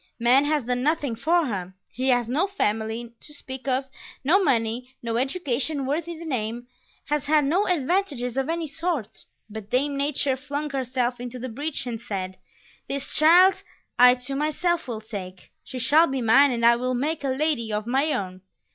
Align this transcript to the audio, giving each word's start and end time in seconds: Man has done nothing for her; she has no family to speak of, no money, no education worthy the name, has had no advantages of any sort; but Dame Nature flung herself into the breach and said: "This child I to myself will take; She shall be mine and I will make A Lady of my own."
Man 0.19 0.45
has 0.45 0.63
done 0.65 0.81
nothing 0.81 1.15
for 1.15 1.45
her; 1.45 1.75
she 1.91 2.07
has 2.09 2.27
no 2.27 2.47
family 2.47 3.13
to 3.21 3.35
speak 3.35 3.67
of, 3.67 3.85
no 4.23 4.43
money, 4.43 4.95
no 5.03 5.15
education 5.17 5.85
worthy 5.85 6.17
the 6.17 6.25
name, 6.25 6.65
has 7.05 7.25
had 7.27 7.45
no 7.45 7.67
advantages 7.67 8.35
of 8.35 8.49
any 8.49 8.65
sort; 8.65 9.25
but 9.47 9.69
Dame 9.69 9.95
Nature 9.95 10.35
flung 10.35 10.71
herself 10.71 11.19
into 11.19 11.37
the 11.37 11.49
breach 11.49 11.85
and 11.85 12.01
said: 12.01 12.39
"This 12.89 13.13
child 13.15 13.61
I 13.99 14.15
to 14.15 14.33
myself 14.33 14.87
will 14.87 15.01
take; 15.01 15.51
She 15.63 15.77
shall 15.77 16.07
be 16.07 16.19
mine 16.23 16.49
and 16.49 16.65
I 16.65 16.77
will 16.77 16.95
make 16.95 17.23
A 17.23 17.27
Lady 17.27 17.71
of 17.71 17.85
my 17.85 18.11
own." 18.11 18.41